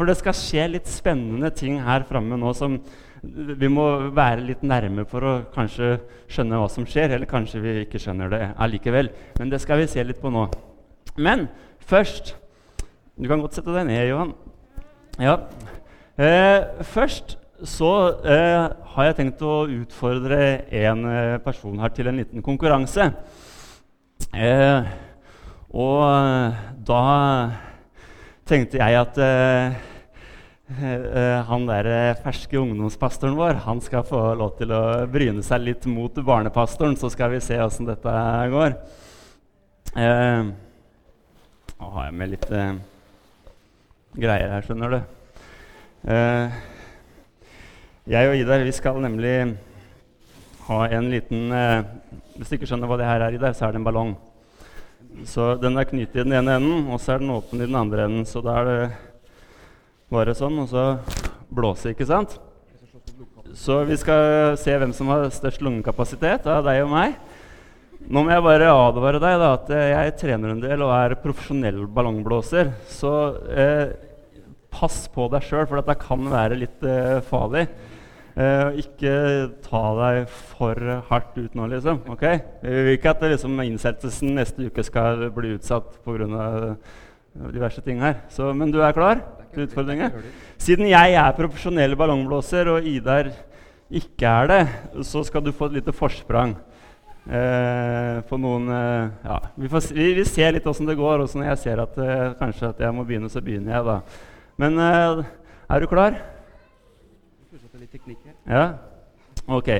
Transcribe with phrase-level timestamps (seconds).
[0.00, 2.78] For det skal skje litt spennende ting her framme nå som
[3.20, 3.82] vi må
[4.16, 5.90] være litt nærme for å kanskje
[6.24, 7.12] skjønne hva som skjer.
[7.12, 9.10] Eller kanskje vi ikke skjønner det allikevel.
[9.36, 10.46] Men det skal vi se litt på nå.
[11.20, 11.50] Men
[11.84, 12.32] først
[13.20, 14.32] Du kan godt sette deg ned, Johan.
[15.20, 15.34] Ja.
[16.16, 17.36] Eh, først
[17.68, 17.92] så
[18.24, 20.40] eh, har jeg tenkt å utfordre
[20.80, 23.10] en eh, person her til en liten konkurranse.
[24.32, 24.88] Eh,
[25.76, 27.04] og eh, da
[28.48, 29.89] tenkte jeg at eh,
[30.70, 36.14] han der ferske ungdomspastoren vår han skal få lov til å bryne seg litt mot
[36.14, 38.12] barnepastoren, så skal vi se åssen dette
[38.52, 38.76] går.
[41.74, 42.46] nå har jeg med litt
[44.14, 45.00] greier her, skjønner du.
[48.10, 49.34] Jeg og Idar vi skal nemlig
[50.70, 51.50] ha en liten
[52.38, 54.14] Hvis du ikke skjønner hva det her er, Idar, så er det en ballong.
[55.26, 57.76] Så Den er knyttet i den ene enden, og så er den åpen i den
[57.76, 58.24] andre enden.
[58.24, 59.09] Så da er det
[60.10, 60.84] bare sånn, og så
[61.50, 62.38] blåse, ikke sant?
[63.56, 67.16] Så vi skal se hvem som har størst lungekapasitet av deg og meg.
[68.10, 71.82] Nå må jeg bare advare deg da, at jeg trener en del og er profesjonell
[71.94, 72.72] ballongblåser.
[72.90, 73.12] Så
[73.50, 73.92] eh,
[74.72, 77.66] pass på deg sjøl, for dette kan være litt eh, farlig.
[78.40, 79.12] Eh, ikke
[79.66, 80.22] ta deg
[80.54, 80.78] for
[81.10, 82.02] hardt ut nå, liksom.
[82.14, 82.24] ok?
[82.62, 86.74] Vi vil ikke at det, liksom, innsettelsen neste uke skal bli utsatt pga.
[87.54, 88.22] Diverse ting her.
[88.32, 89.20] Så, men du er klar
[89.54, 90.16] til utfordringer?
[90.60, 93.30] Siden jeg er profesjonell ballongblåser og Idar
[93.90, 94.60] ikke er det,
[95.06, 96.54] så skal du få et lite forsprang.
[97.30, 101.22] Eh, på noen eh, ja, vi, får, vi, vi, ser litt åssen det går.
[101.22, 103.86] Og når jeg ser at eh, kanskje at jeg må begynne, så begynner jeg.
[103.86, 103.98] da.
[104.60, 105.22] Men uh,
[105.70, 106.18] er du klar?
[108.46, 108.64] Ja?
[109.48, 109.70] Ok.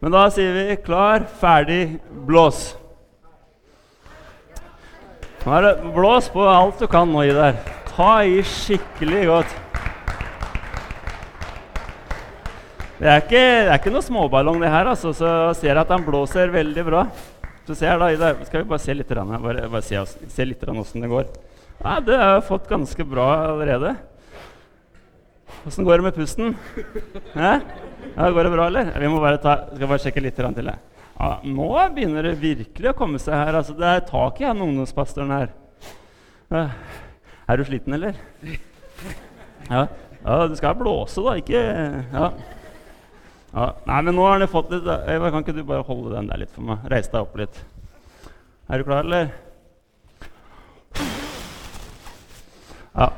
[0.00, 2.72] Men da sier vi klar, ferdig, blås.
[5.44, 7.58] Nå det Blås på alt du kan nå i der.
[7.90, 9.50] Ta i skikkelig godt.
[12.96, 14.88] Det er ikke, det er ikke noe småballong, det her.
[14.94, 15.28] altså, Så
[15.58, 17.02] ser jeg at han blåser veldig bra.
[17.68, 18.46] Så ser jeg da i.
[18.48, 20.00] Skal vi bare se litt, bare, bare se,
[20.32, 21.28] se litt åssen det går.
[21.82, 23.92] Ja, Det har jeg fått ganske bra allerede.
[25.68, 26.56] Åssen går det med pusten?
[27.36, 27.58] Ja?
[28.16, 28.94] Ja, går det bra, eller?
[28.96, 30.72] Vi må bare ta, skal bare sjekke litt til.
[31.14, 33.54] Ja, nå begynner det virkelig å komme seg her.
[33.60, 35.52] Altså, det er tak i han ungdomspastoren her.
[36.54, 38.18] Er du sliten, eller?
[39.70, 39.86] Ja.
[40.24, 40.46] ja.
[40.48, 41.36] Du skal blåse, da.
[41.40, 42.30] Ikke ja.
[43.52, 43.68] ja.
[43.86, 46.42] Nei, men nå har han fått litt Eva, Kan ikke du bare holde den der
[46.42, 46.84] litt for meg?
[46.90, 47.62] Reise deg opp litt.
[48.68, 49.30] Er du klar, eller?
[52.94, 53.08] Ja.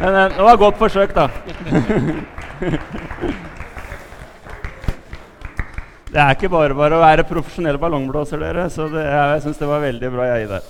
[0.00, 1.28] Men eh, det var et godt forsøk, da.
[6.10, 8.66] det er ikke bare bare å være profesjonell ballongblåser, dere.
[8.72, 10.64] Så det, jeg syns det var veldig bra, jeg, der.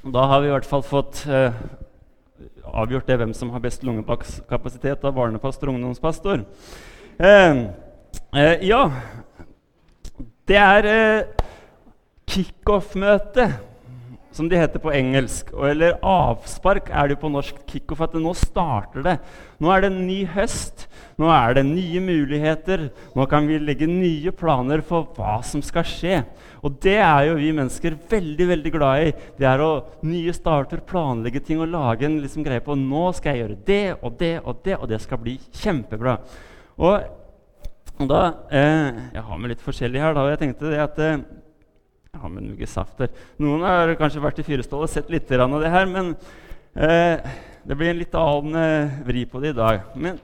[0.00, 1.52] Da har vi i hvert fall fått eh,
[2.64, 6.46] avgjort det hvem som har best lungekapasitet av barnepastor og ungdomspastor.
[7.20, 7.64] Eh,
[8.32, 8.86] eh, ja
[10.48, 11.44] Det er eh,
[12.30, 13.50] kickoff-møte
[14.32, 15.52] som de heter på engelsk.
[15.68, 17.60] Eller avspark er det jo på norsk.
[17.68, 18.00] Kickoff.
[18.06, 19.16] At nå starter det.
[19.60, 20.86] Nå er det en ny høst.
[21.20, 22.86] Nå er det nye muligheter.
[23.16, 26.22] Nå kan vi legge nye planer for hva som skal skje.
[26.64, 29.12] Og det er jo vi mennesker veldig veldig glad i.
[29.36, 29.70] Det er å
[30.08, 33.84] nye starter, planlegge ting og lage en liksom greie på nå skal jeg gjøre det
[34.00, 36.16] og det og det, og det skal bli kjempebra.
[36.80, 37.04] Og,
[38.00, 40.14] da, eh, Jeg har med litt forskjellig her.
[40.14, 41.20] da, og jeg tenkte det at eh,
[42.10, 43.12] jeg har med noe saft her.
[43.38, 46.16] Noen har kanskje vært i Fyresdal og sett litt av det her, men
[46.74, 47.20] eh,
[47.64, 49.84] det blir en litt annen eh, vri på det i dag.
[49.94, 50.18] Men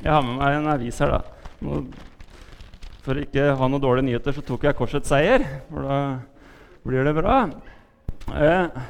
[0.00, 1.50] jeg har med meg en avis her, da.
[1.60, 1.80] Nå,
[3.04, 5.98] for ikke ha noen dårlige nyheter så tok jeg Korsets seier, for da
[6.88, 7.36] blir det bra.
[8.32, 8.80] Eh,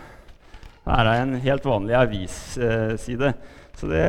[0.87, 3.33] her er en helt vanlig avisside,
[3.79, 4.05] så det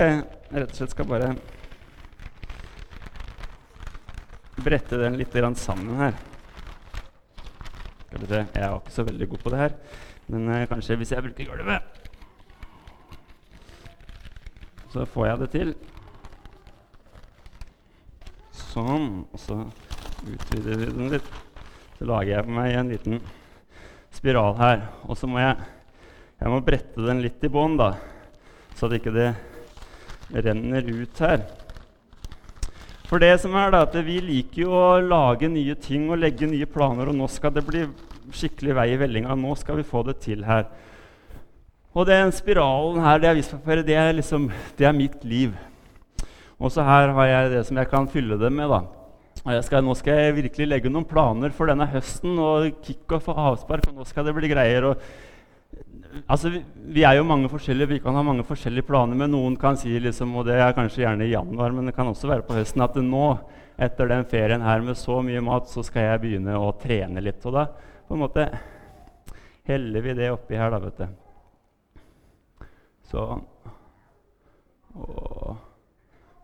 [0.52, 1.32] rett og slett skal bare
[4.62, 6.18] brette den litt sammen her.
[8.06, 9.78] Skal vi se, Jeg er ikke så veldig god på det her,
[10.28, 11.82] men eh, kanskje hvis jeg bruker gulvet
[14.92, 15.76] Så får jeg det til.
[18.72, 19.24] Sånn.
[19.28, 19.58] Og så
[20.24, 21.32] utvider vi den litt.
[21.98, 23.22] Så lager jeg meg en liten
[24.16, 24.86] spiral her.
[25.08, 25.58] Og så må jeg,
[26.40, 27.80] jeg må brette den litt i bånn,
[28.78, 29.32] så det ikke det
[30.32, 31.44] renner ut her.
[33.12, 36.48] For det som er da, at Vi liker jo å lage nye ting og legge
[36.48, 37.12] nye planer.
[37.12, 37.84] Og nå skal det bli
[38.32, 39.36] skikkelig vei i vellinga.
[39.36, 40.70] Nå skal vi få det til her.
[41.92, 44.48] Og den spiralen her, det avispapiret, det er liksom,
[44.80, 45.52] det er mitt liv.
[46.62, 48.70] Og så her har jeg det som jeg kan fylle det med.
[49.66, 53.88] Skal, nå skal jeg virkelig legge noen planer for denne høsten og kickoff og avspark.
[53.90, 54.86] og nå skal det bli greier.
[54.92, 56.62] Og altså, vi,
[56.98, 59.96] vi, er jo mange forskjellige, vi kan ha mange forskjellige planer, men noen kan si,
[59.98, 62.86] liksom, og det er kanskje gjerne i januar, men det kan også være på høsten,
[62.86, 63.26] at nå,
[63.82, 67.42] etter den ferien her med så mye mat, så skal jeg begynne å trene litt.
[67.50, 67.66] Og da
[68.06, 68.46] på en måte
[69.66, 72.68] heller vi det oppi her, da, vet du.
[73.10, 73.26] Så
[74.92, 75.41] og,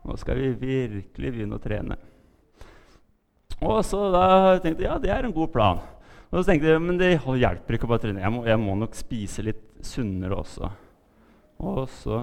[0.08, 1.98] Nå skal vi virkelig begynne å trene.
[3.58, 4.26] Og så da
[4.62, 5.80] tenkte jeg ja, det er en god plan.
[6.30, 8.22] Og så tenkte jeg men det hjelper ikke å bare trene.
[8.24, 10.70] Jeg må, jeg må nok spise litt sunnere også.
[11.68, 12.22] Og så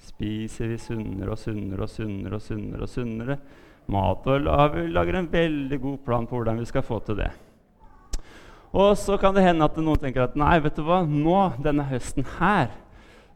[0.00, 2.86] spiser vi sunnere og sunnere og sunnere og sunnere.
[2.88, 3.38] og sunnere.
[3.90, 7.30] Mat og vi lager en veldig god plan på hvordan vi skal få til det.
[8.70, 11.88] Og så kan det hende at noen tenker at nei, vet du hva, nå denne
[11.90, 12.70] høsten her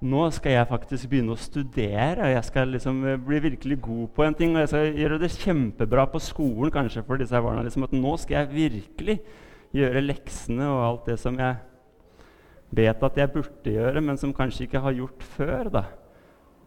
[0.05, 2.27] nå skal jeg faktisk begynne å studere.
[2.27, 4.55] og Jeg skal liksom eh, bli virkelig god på en ting.
[4.55, 7.65] Og jeg skal gjøre det kjempebra på skolen kanskje for disse barna.
[7.65, 9.19] Liksom, at nå skal jeg virkelig
[9.75, 11.57] gjøre leksene og alt det som jeg
[12.75, 15.71] vet at jeg burde gjøre, men som kanskje ikke har gjort før.
[15.73, 15.85] da.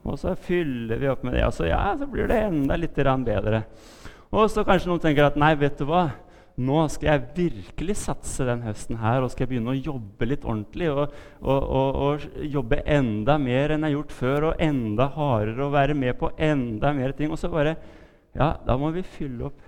[0.07, 2.95] Og så fyller vi opp med det, og så, ja, så blir det enda litt
[2.95, 3.65] bedre.
[4.31, 6.09] Og så kanskje noen tenker at nei, vet du hva?
[6.57, 10.45] Nå skal jeg virkelig satse den høsten her og skal jeg begynne å jobbe litt
[10.47, 10.89] ordentlig.
[10.89, 11.13] Og,
[11.43, 15.75] og, og, og, jobbe enda mer enn jeg har gjort før, og enda hardere og
[15.75, 17.29] være med på enda mer ting.
[17.33, 17.77] Og så bare
[18.37, 19.61] Ja, da må vi fylle opp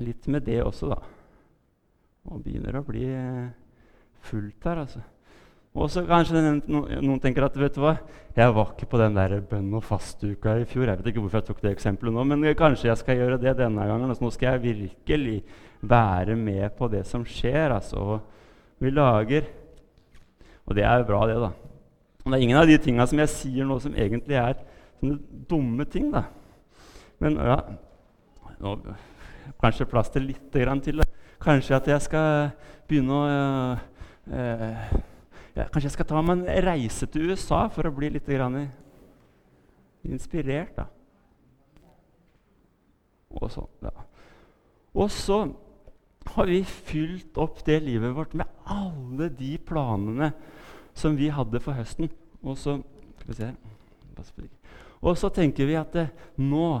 [0.00, 0.98] litt med det også, da.
[2.28, 3.06] Og begynner å bli
[4.24, 5.00] fullt her, altså.
[5.70, 7.92] Og så kanskje noen tenker at vet du hva,
[8.34, 10.88] jeg var ikke på den der bønn- og fastuka i fjor.
[10.88, 13.54] Jeg vet ikke hvorfor jeg tok det eksempelet nå, men kanskje jeg skal gjøre det
[13.58, 14.10] denne gangen.
[14.10, 15.36] Altså, nå skal jeg virkelig
[15.80, 17.76] være med på det som skjer.
[17.76, 18.18] Altså.
[18.82, 19.46] Vi lager
[20.66, 21.48] Og det er jo bra, det, da.
[22.22, 24.60] Og det er ingen av de tinga som jeg sier nå, som egentlig er
[25.00, 25.16] sånne
[25.50, 26.12] dumme ting.
[26.12, 26.24] da.
[27.18, 27.56] Men ja
[28.60, 28.76] nå,
[29.60, 30.96] Kanskje plass til litt til.
[30.98, 31.08] det.
[31.40, 32.50] Kanskje at jeg skal
[32.88, 33.78] begynne å øh,
[34.30, 35.09] øh,
[35.54, 38.28] ja, Kanskje jeg skal ta meg en reise til USA for å bli litt
[40.06, 40.86] inspirert, da.
[43.30, 43.92] Og så, ja.
[44.98, 45.36] og så
[46.34, 50.32] har vi fylt opp det livet vårt med alle de planene
[50.98, 52.10] som vi hadde for høsten.
[52.42, 52.78] Og så,
[55.00, 56.08] og så tenker vi at det,
[56.42, 56.80] nå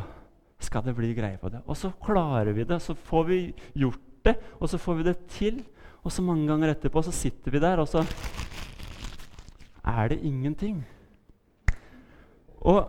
[0.60, 1.62] skal det bli greie på det.
[1.66, 3.40] Og så klarer vi det, så får vi
[3.78, 5.62] gjort det, og så får vi det til.
[6.02, 8.04] Og så mange ganger etterpå så sitter vi der, og så
[9.86, 10.82] er det ingenting.
[12.60, 12.88] Og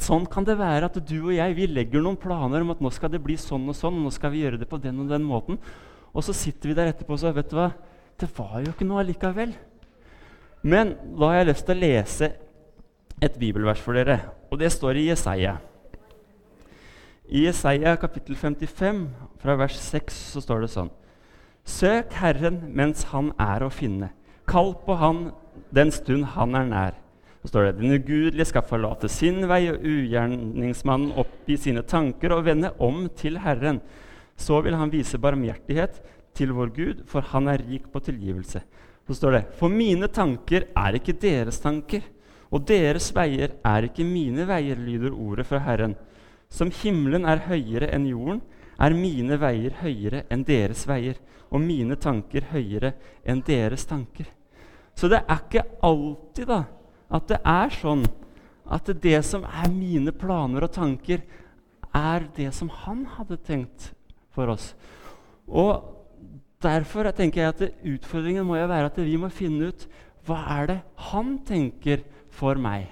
[0.00, 2.88] Sånn kan det være at du og jeg vi legger noen planer om at nå
[2.94, 3.98] skal det bli sånn og sånn.
[3.98, 5.58] og nå skal vi gjøre det på den og den måten.
[6.14, 7.68] Og så sitter vi der etterpå og så vet du hva,
[8.16, 9.52] det var jo ikke noe allikevel.
[10.64, 12.30] Men da har jeg lyst til å lese
[13.20, 14.16] et bibelvers for dere,
[14.48, 15.58] og det står i Jesaja.
[17.28, 19.04] I Jesaja kapittel 55,
[19.42, 20.90] fra vers 6, så står det sånn.:
[21.64, 24.14] Søk Herren mens Han er å finne.
[24.48, 25.26] Kall på Han
[25.74, 27.00] den stund han er nær.
[27.42, 32.46] Så står det den ugudelige skal forlate sin vei og ugjerningsmannen oppgi sine tanker og
[32.46, 33.82] vende om til Herren.
[34.36, 36.00] Så vil han vise barmhjertighet
[36.34, 38.62] til vår Gud, for han er rik på tilgivelse.
[39.06, 42.00] Så står det For mine tanker er ikke deres tanker,
[42.50, 45.96] og deres veier er ikke mine veier, lyder ordet fra Herren.
[46.48, 48.40] Som himmelen er høyere enn jorden,
[48.80, 51.18] er mine veier høyere enn deres veier,
[51.50, 52.94] og mine tanker høyere
[53.26, 54.30] enn deres tanker.
[54.94, 56.60] Så det er ikke alltid da,
[57.14, 58.04] at det er sånn
[58.74, 61.24] at det som er mine planer og tanker,
[61.94, 63.90] er det som han hadde tenkt
[64.34, 64.72] for oss.
[65.46, 65.94] Og
[66.64, 69.86] Derfor tenker jeg at utfordringen må jo være at vi må finne ut
[70.24, 70.78] hva er det
[71.10, 72.86] han tenker for meg.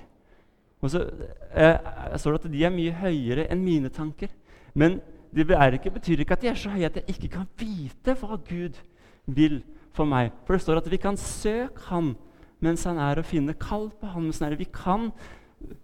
[0.83, 1.07] Og så
[1.55, 1.79] eh,
[2.21, 4.29] står det at de er mye høyere enn mine tanker.
[4.75, 5.01] Men
[5.33, 8.37] det ikke, betyr ikke at de er så høye at jeg ikke kan vite hva
[8.37, 8.77] Gud
[9.25, 9.63] vil
[9.97, 10.33] for meg.
[10.47, 12.15] For det står at vi kan søke Han
[12.63, 13.57] mens han er å finne.
[13.59, 15.11] Kall på Han mens han er Vi kan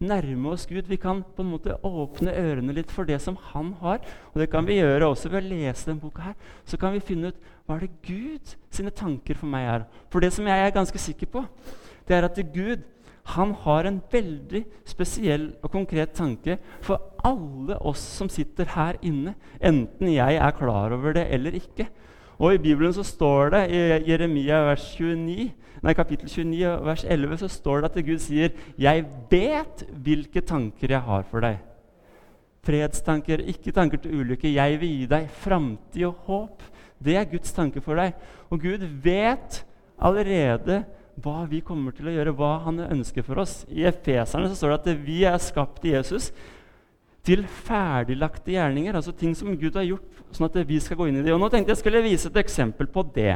[0.03, 0.88] nærme oss Gud.
[0.91, 4.03] Vi kan på en måte åpne ørene litt for det som Han har.
[4.33, 6.23] Og det kan vi gjøre også ved å lese denne boka.
[6.31, 6.37] her.
[6.65, 9.87] Så kan vi finne ut hva er det Gud sine tanker for meg er.
[10.11, 11.45] For det som jeg er ganske sikker på,
[12.09, 12.87] det er at Gud
[13.35, 19.35] han har en veldig spesiell og konkret tanke for alle oss som sitter her inne,
[19.61, 21.91] enten jeg er klar over det eller ikke.
[22.38, 25.49] Og I Bibelen så står det i Jeremia vers 29,
[25.83, 30.88] nei, kapittel 29 vers 11 så står det at Gud sier 'Jeg vet hvilke tanker
[30.88, 31.59] jeg har for deg'.
[32.62, 34.54] Fredstanker, ikke tanker til ulykke.
[34.54, 36.62] Jeg vil gi deg framtid og håp.
[37.02, 38.14] Det er Guds tanke for deg.
[38.50, 39.64] Og Gud vet
[39.99, 40.85] allerede
[41.23, 43.64] hva vi kommer til å gjøre, hva han ønsker for oss.
[43.68, 46.33] I Efeserne så står det at vi er skapt i Jesus
[47.29, 51.21] til ferdiglagte gjerninger, altså ting som Gud har gjort, sånn at vi skal gå inn
[51.21, 51.35] i det.
[51.35, 53.35] Og nå tenkte jeg skulle vise et eksempel på det.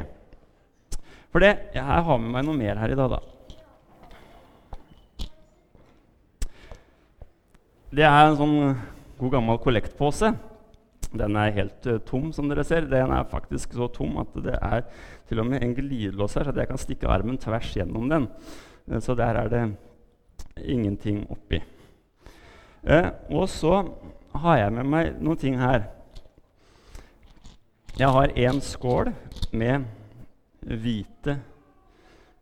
[1.32, 3.20] For det, jeg har med meg noe mer her i dag, da.
[7.92, 8.56] Det er en sånn
[9.20, 10.32] god gammel kollektpose.
[11.12, 12.88] Den er helt uh, tom, som dere ser.
[12.88, 14.86] Den er faktisk så tom at det er
[15.28, 18.30] til og med en glidelås her, så jeg kan stikke armen tvers gjennom den.
[18.88, 19.62] Uh, så der er det
[20.64, 21.60] ingenting oppi.
[22.82, 23.82] Uh, og så
[24.42, 25.86] har jeg med meg noen ting her.
[27.98, 29.12] Jeg har en skål
[29.52, 29.84] med
[30.62, 31.36] hvite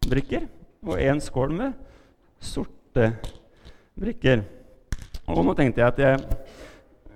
[0.07, 0.47] brikker
[0.87, 1.73] og en skål med
[2.41, 3.11] sorte
[4.01, 4.45] brikker.
[5.29, 6.23] Og nå tenkte jeg at jeg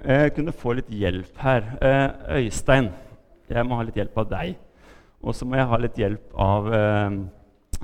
[0.05, 1.71] eh, kunne få litt hjelp her.
[1.81, 2.91] Eh, Øystein,
[3.51, 4.59] jeg må ha litt hjelp av deg.
[5.25, 7.19] Og så må jeg ha litt hjelp av eh,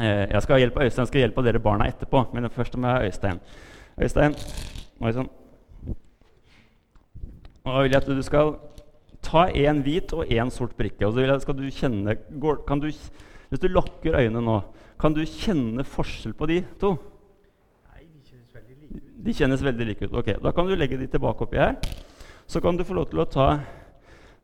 [0.01, 2.27] eh Jeg skal ha hjelp av Øystein, jeg skal hjelpe dere barna etterpå.
[2.35, 3.41] Men først må jeg ha Øystein.
[4.01, 4.37] Øystein,
[5.01, 5.31] Øystein.
[7.65, 8.55] Og da vil jeg at du skal
[9.25, 11.07] ta én hvit og én sort brikke.
[11.07, 12.91] Og så vil jeg, skal du kjenne, går, du,
[13.51, 14.61] Hvis du lukker øynene nå,
[15.01, 16.95] kan du kjenne forskjell på de to?
[17.91, 18.07] nei,
[19.25, 20.17] De kjennes veldig like ut.
[20.21, 21.77] Ok, Da kan du legge de tilbake oppi her.
[22.47, 23.61] Så kan du få lov til å ta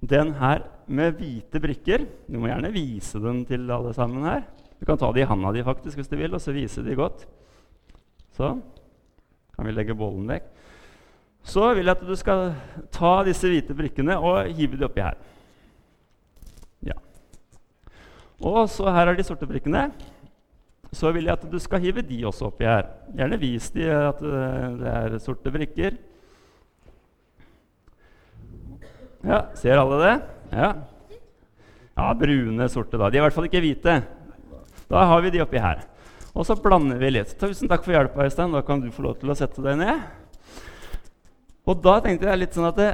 [0.00, 2.06] den her med hvite brikker.
[2.28, 4.44] Du må gjerne vise den til alle sammen her.
[4.78, 6.94] Du kan ta de i handa di faktisk, hvis du vil, og så vise de
[6.94, 7.24] godt.
[8.36, 8.60] Sånn.
[9.56, 10.50] Kan vi legge bollen vekk.
[11.46, 12.50] Så vil jeg at du skal
[12.94, 15.16] ta disse hvite brikkene og hive de oppi her.
[16.84, 16.96] Ja.
[18.42, 19.88] Og så her er de sorte brikkene
[20.96, 22.88] så vil jeg at du skal hive de også oppi her.
[23.16, 25.96] Gjerne vis de at eh, det er sorte brikker.
[29.26, 30.14] Ja, Ser alle det?
[30.52, 30.70] Ja.
[31.96, 32.98] ja, brune, sorte.
[33.00, 33.10] da.
[33.10, 33.96] De er i hvert fall ikke hvite.
[34.86, 35.82] Da har vi de oppi her.
[36.36, 37.32] Og så blander vi litt.
[37.40, 38.52] Tusen takk for hjelpa, Øystein.
[38.52, 40.02] Da kan du få lov til å sette deg ned.
[41.66, 42.90] Og da tenkte jeg litt sånn at det,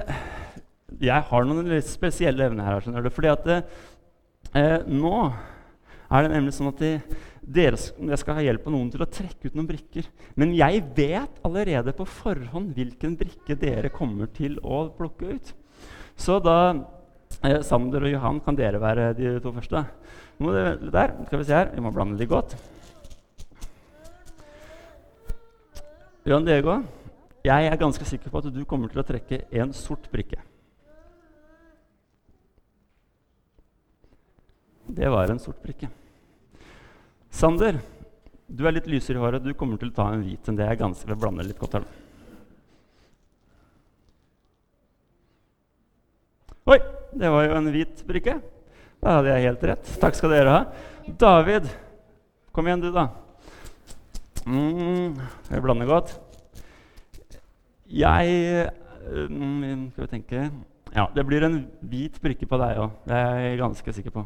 [1.02, 2.84] jeg har noen litt spesielle evner her.
[2.84, 3.58] skjønner du, fordi at det,
[4.54, 6.92] eh, nå er det nemlig sånn at de,
[7.42, 10.06] dere, jeg skal ha hjelp av noen til å trekke ut noen brikker.
[10.38, 15.54] Men jeg vet allerede på forhånd hvilken brikke dere kommer til å plukke ut.
[16.14, 16.58] Så da
[17.42, 19.82] eh, Sander og Johan, kan dere være de to første?
[20.38, 20.54] Nå
[20.94, 22.54] der, skal Vi se her, vi må blande de godt.
[26.22, 26.76] Johan Diego,
[27.42, 30.38] jeg er ganske sikker på at du kommer til å trekke en sort brikke.
[34.86, 35.88] Det var en sort brikke.
[37.32, 37.80] Sander,
[38.46, 39.42] du er litt lysere i håret.
[39.42, 40.68] Du kommer til å ta en hvit enn det.
[40.68, 41.88] er ganske vil blande litt godt her.
[46.70, 46.78] Oi,
[47.18, 48.36] det var jo en hvit brikke.
[49.02, 49.90] Da hadde jeg helt rett.
[49.98, 50.62] Takk skal dere ha.
[51.18, 51.66] David,
[52.54, 53.08] kom igjen, du, da.
[54.46, 55.20] Mm,
[55.50, 56.20] jeg blander godt.
[57.92, 58.70] Jeg
[59.30, 60.50] mm, Skal vi tenke
[60.94, 62.96] Ja, det blir en hvit prikke på deg òg.
[63.06, 64.24] Det er jeg ganske sikker på.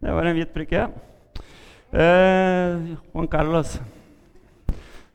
[0.00, 0.86] Det var en hvit prikke.
[1.96, 3.76] Eh, Juan Carlos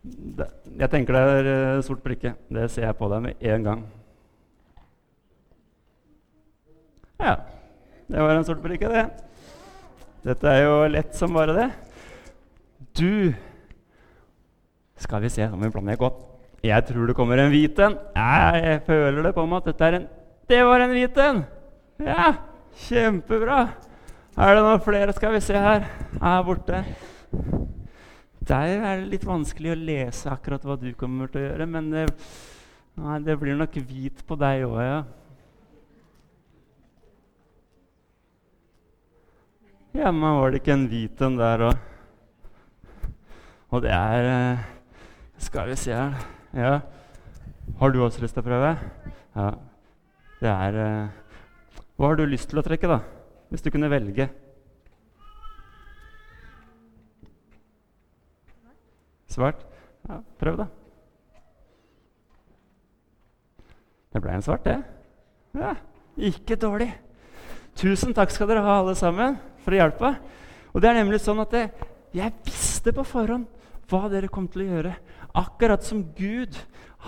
[0.02, 2.34] Jeg tenker det er uh, sort prikke.
[2.50, 3.84] Det ser jeg på deg med en gang.
[7.22, 7.36] Ja,
[8.10, 9.06] det var en sort prikke, det.
[10.26, 11.70] Dette er jo lett som bare det.
[13.02, 13.34] Du
[15.02, 16.20] Skal vi se om vi blander godt.
[16.62, 17.96] Jeg tror det kommer en hvit en.
[18.14, 20.06] Jeg føler det på meg at dette er en
[20.52, 21.40] Det var en hvit en!
[22.06, 22.28] Ja,
[22.86, 23.58] kjempebra.
[24.38, 25.88] Er det noen flere, skal vi se her,
[26.22, 26.84] her borte?
[28.52, 31.90] Der er det litt vanskelig å lese akkurat hva du kommer til å gjøre, men
[31.94, 32.08] det,
[33.02, 34.98] nei, det blir nok hvit på deg òg, ja.
[39.98, 41.88] Ja, men var det ikke en hvit en der òg?
[43.72, 44.64] Og det er eh,
[45.40, 46.20] Skal vi se her
[46.54, 46.80] Ja.
[47.80, 48.76] Har du også lyst til å prøve?
[49.36, 49.48] Ja.
[50.42, 53.00] Det er eh, Hva har du lyst til å trekke, da?
[53.52, 54.30] hvis du kunne velge?
[59.32, 59.60] Svart?
[60.08, 60.68] Ja, prøv, da.
[64.12, 64.78] Det ble en svart, det.
[65.56, 65.74] Ja,
[66.32, 66.90] ikke dårlig.
[67.80, 70.16] Tusen takk skal dere ha, alle sammen, for hjelpa.
[70.72, 71.66] Og det er nemlig sånn at det,
[72.16, 73.48] jeg visste på forhånd
[73.92, 74.94] hva dere kom til å gjøre.
[75.38, 76.56] Akkurat som Gud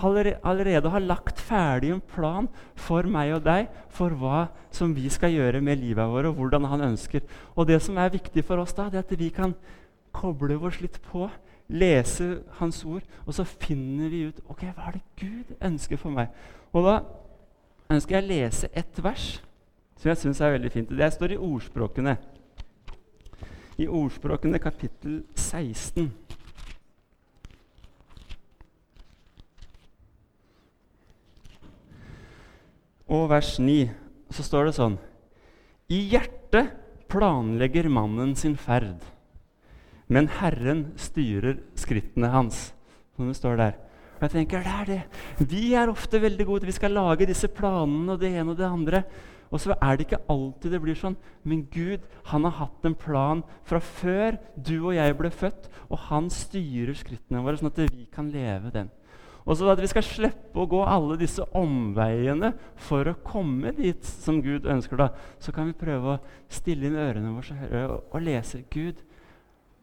[0.02, 5.32] allerede har lagt ferdig en plan for meg og deg for hva som vi skal
[5.32, 7.22] gjøre med livet vårt, og hvordan han ønsker.
[7.54, 9.54] Og det som er viktig for oss, da, det er at vi kan
[10.14, 11.28] koble oss litt på,
[11.68, 16.12] lese Hans ord, og så finner vi ut ok, hva er det Gud ønsker for
[16.12, 16.34] meg.
[16.74, 16.98] Og da
[17.94, 19.38] ønsker jeg å lese ett vers
[20.00, 20.90] som jeg syns er veldig fint.
[20.90, 22.16] Det står i Ordspråkene.
[23.80, 26.10] I Ordspråkene kapittel 16.
[33.10, 33.90] og vers 9
[34.34, 34.96] så står det sånn
[35.92, 36.72] I hjertet
[37.12, 39.02] planlegger mannen sin ferd,
[40.08, 42.70] men Herren styrer skrittene hans.
[43.14, 43.76] Som det står der.
[44.16, 45.46] Og jeg tenker, det er det.
[45.50, 48.58] Vi er ofte veldig gode til vi skal lage disse planene og det ene og
[48.58, 49.02] det andre.
[49.54, 51.16] Og så er det ikke alltid det blir sånn.
[51.46, 56.06] Men Gud han har hatt en plan fra før du og jeg ble født, og
[56.08, 58.90] han styrer skrittene våre, sånn at vi kan leve den.
[59.44, 64.00] Og så at vi skal slippe å gå alle disse omveiene for å komme dit
[64.08, 67.98] som Gud ønsker, da, så kan vi prøve å stille inn ørene våre og, høre,
[68.08, 68.62] og, lese.
[68.72, 69.02] Gud,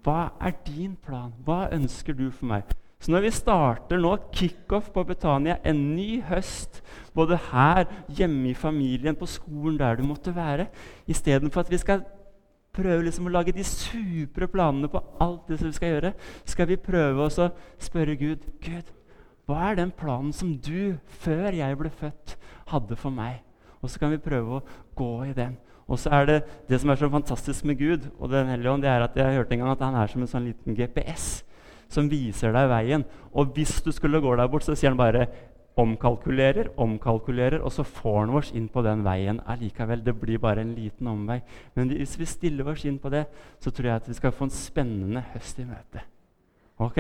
[0.02, 1.34] hva er din plan?
[1.46, 2.74] Hva ønsker du for meg?
[3.02, 6.82] Så når vi starter nå kickoff på Betania, en ny høst,
[7.18, 10.68] både her, hjemme i familien, på skolen, der du måtte være,
[11.10, 12.04] istedenfor at vi skal
[12.74, 16.14] prøve liksom å lage de supre planene på alt det som vi skal gjøre,
[16.50, 17.50] skal vi prøve å
[17.82, 18.94] spørre Gud Gud,
[19.52, 22.38] hva er den planen som du, før jeg ble født,
[22.72, 23.42] hadde for meg?
[23.82, 24.66] Og så kan vi prøve å
[24.98, 25.58] gå i den.
[25.92, 26.40] Og så er det
[26.70, 29.36] det som er så fantastisk med Gud og Den hellige ånd, det er at jeg
[29.36, 31.42] hørte en gang at han er som en sånn liten GPS
[31.92, 33.04] som viser deg veien.
[33.36, 35.26] Og hvis du skulle gå der bort, så sier han bare
[35.82, 40.04] omkalkulerer, omkalkulerer, og så får han oss inn på den veien allikevel.
[40.04, 41.42] Det blir bare en liten omvei.
[41.76, 43.26] Men hvis vi stiller oss inn på det,
[43.60, 46.04] så tror jeg at vi skal få en spennende høst i møte.
[46.82, 47.00] Ok?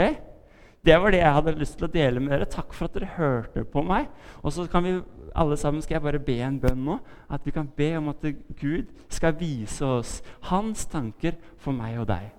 [0.81, 2.49] Det var det jeg hadde lyst til å dele med dere.
[2.49, 4.09] Takk for at dere hørte på meg.
[4.41, 4.95] Og så kan vi
[5.37, 6.97] alle sammen skal jeg bare be en bønn nå.
[7.29, 8.25] At vi kan be om at
[8.57, 10.19] Gud skal vise oss
[10.49, 12.31] hans tanker for meg og deg.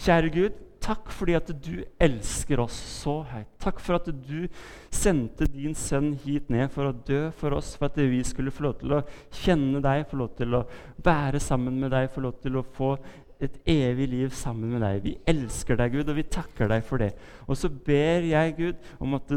[0.00, 3.48] Kjære Gud, Takk fordi at du elsker oss så høyt.
[3.60, 4.48] Takk for at du
[4.88, 8.64] sendte din sønn hit ned for å dø for oss, for at vi skulle få
[8.64, 9.02] lov til å
[9.42, 10.64] kjenne deg, få lov til å
[11.04, 12.94] være sammen med deg, få lov til å få
[13.40, 15.00] et evig liv sammen med deg.
[15.04, 17.14] Vi elsker deg, Gud, og vi takker deg for det.
[17.46, 19.32] Og så ber jeg, Gud, om at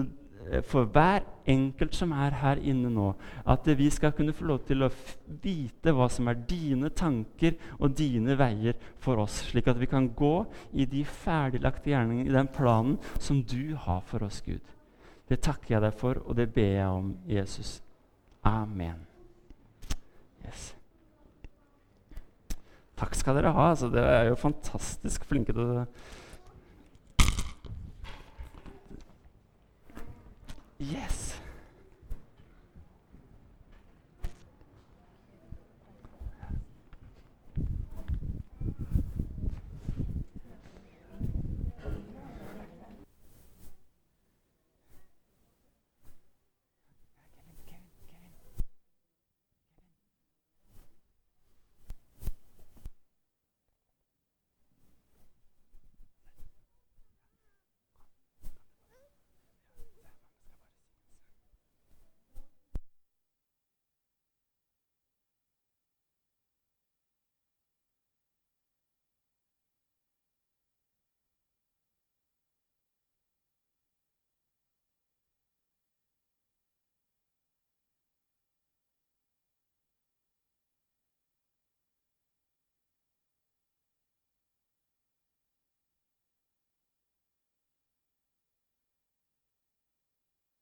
[0.52, 3.14] Eh, for hver enkelt som er her inne nå,
[3.48, 4.92] at vi skal kunne få lov til å
[5.44, 10.10] vite hva som er dine tanker og dine veier for oss, slik at vi kan
[10.16, 10.36] gå
[10.74, 14.62] i de ferdiglagte gjerningene, i den planen som du har for oss, Gud.
[15.30, 17.82] Det takker jeg deg for, og det ber jeg om, Jesus.
[18.44, 19.06] Amen.
[20.44, 20.74] Yes.
[23.04, 23.70] Takk skal dere ha.
[23.74, 25.88] Altså, dere er jo fantastisk flinke til å